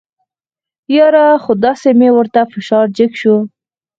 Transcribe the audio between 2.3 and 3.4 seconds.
فشار جګ شو.